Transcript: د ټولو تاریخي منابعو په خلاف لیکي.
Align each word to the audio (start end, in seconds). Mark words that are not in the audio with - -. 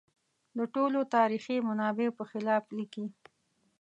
د 0.57 0.59
ټولو 0.73 0.99
تاریخي 1.15 1.57
منابعو 1.67 2.15
په 2.17 2.23
خلاف 2.31 2.63
لیکي. 2.77 3.05